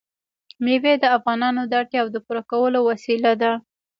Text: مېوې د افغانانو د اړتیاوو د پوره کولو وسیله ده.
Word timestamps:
مېوې 0.63 0.93
د 0.99 1.05
افغانانو 1.17 1.61
د 1.67 1.71
اړتیاوو 1.81 2.13
د 2.13 2.17
پوره 2.25 2.43
کولو 2.51 2.79
وسیله 2.89 3.31
ده. 3.41 3.51